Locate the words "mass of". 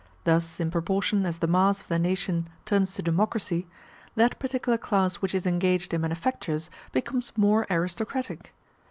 1.45-1.87